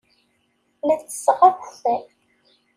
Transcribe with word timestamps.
La 0.87 0.95
ttesseɣ 0.99 1.39
akeffay. 1.49 2.03